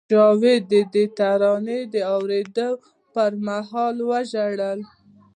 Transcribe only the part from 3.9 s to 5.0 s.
وژړل